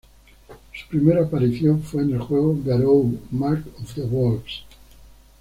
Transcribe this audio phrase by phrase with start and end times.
[0.73, 4.63] Su Primera aparición fue en el juego "Garou: Mark of the Wolves".